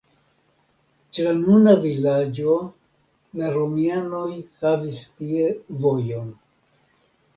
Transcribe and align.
Ĉe 1.17 1.25
la 1.27 1.33
nuna 1.41 1.75
vilaĝo 1.83 2.55
la 3.41 3.51
romianoj 3.57 4.25
havis 4.65 4.99
tie 5.21 5.45
vojon. 5.85 6.33